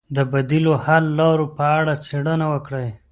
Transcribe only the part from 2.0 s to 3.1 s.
څېړنه وکړئ.